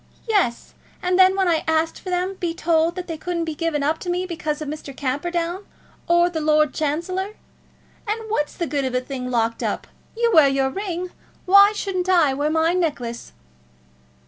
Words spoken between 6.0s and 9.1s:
or the Lord Chancellor. And what's the good of a